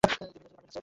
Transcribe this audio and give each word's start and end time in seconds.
ভিতরে 0.03 0.13
যেতে 0.15 0.31
পারবেন 0.31 0.51
না, 0.55 0.61
স্যার। 0.73 0.79